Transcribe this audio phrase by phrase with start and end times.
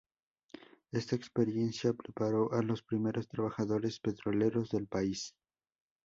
[0.91, 5.35] Esta experiencia preparó a los primeros trabajadores petroleros del país.